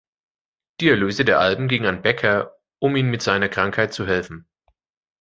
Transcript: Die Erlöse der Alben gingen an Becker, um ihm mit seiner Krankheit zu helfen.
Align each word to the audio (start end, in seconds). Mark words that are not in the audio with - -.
Die 0.79 0.89
Erlöse 0.89 1.23
der 1.25 1.39
Alben 1.39 1.67
gingen 1.67 1.85
an 1.85 2.01
Becker, 2.01 2.57
um 2.79 2.95
ihm 2.95 3.11
mit 3.11 3.21
seiner 3.21 3.49
Krankheit 3.49 3.93
zu 3.93 4.07
helfen. 4.07 4.47